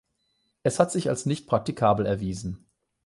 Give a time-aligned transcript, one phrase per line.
[0.63, 2.65] Es hat sich als nicht praktikabel erwiesen.